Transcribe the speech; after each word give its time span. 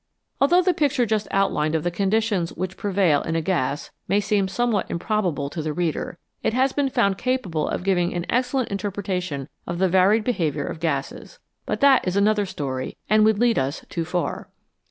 Although 0.39 0.63
the 0.63 0.73
picture 0.73 1.05
just 1.05 1.27
outlined 1.29 1.75
of 1.75 1.83
the 1.83 1.91
conditions 1.91 2.51
which 2.53 2.75
prevail 2.75 3.21
in 3.21 3.35
a 3.35 3.41
gas 3.43 3.91
may 4.07 4.19
seem 4.19 4.47
somewhat 4.47 4.89
improbable 4.89 5.47
to 5.51 5.61
the 5.61 5.73
reader, 5.73 6.17
it 6.41 6.55
has 6.55 6.73
been 6.73 6.89
found 6.89 7.19
capable 7.19 7.69
of 7.69 7.83
giving 7.83 8.11
an 8.15 8.25
excel 8.27 8.61
lent 8.61 8.71
interpretation 8.71 9.47
of 9.67 9.77
the 9.77 9.87
varied 9.87 10.23
behaviour 10.23 10.65
of 10.65 10.79
gases. 10.79 11.37
But 11.67 11.81
that 11.81 12.07
is 12.07 12.15
another 12.15 12.47
story, 12.47 12.97
and 13.11 13.23
would 13.25 13.37
lead 13.37 13.59
us 13.59 13.85
too 13.89 14.03
far. 14.03 14.49